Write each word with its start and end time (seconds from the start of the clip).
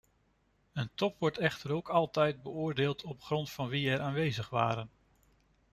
Een 0.73 0.89
top 0.95 1.15
wordt 1.19 1.37
echter 1.37 1.71
ook 1.71 1.89
altijd 1.89 2.41
beoordeeld 2.43 3.03
op 3.03 3.21
grond 3.21 3.51
van 3.51 3.67
wie 3.67 3.89
er 3.89 4.01
aanwezig 4.01 4.49
waren. 4.49 4.89